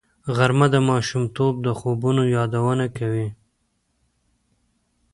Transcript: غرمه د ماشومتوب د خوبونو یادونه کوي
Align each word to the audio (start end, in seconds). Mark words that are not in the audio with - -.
غرمه 0.35 0.67
د 0.73 0.75
ماشومتوب 0.89 1.53
د 1.65 1.67
خوبونو 1.79 2.23
یادونه 2.35 2.85
کوي 2.97 3.27